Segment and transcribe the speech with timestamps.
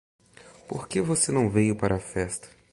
[0.67, 2.49] Por que você não veio para a festa?